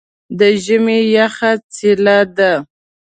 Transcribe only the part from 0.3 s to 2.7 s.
د ژمي یخه څیله ده.